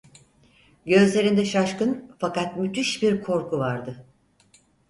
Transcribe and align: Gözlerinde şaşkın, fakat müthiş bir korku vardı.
Gözlerinde 0.85 1.45
şaşkın, 1.45 2.15
fakat 2.19 2.57
müthiş 2.57 3.01
bir 3.03 3.21
korku 3.21 3.57
vardı. 3.57 4.05